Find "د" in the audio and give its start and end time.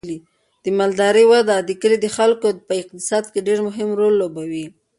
0.63-0.65, 1.61-1.69, 2.01-2.07